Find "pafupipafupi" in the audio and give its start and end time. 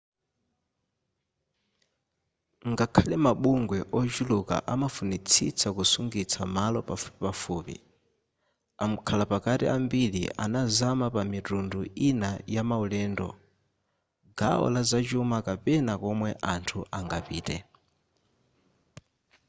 6.87-7.75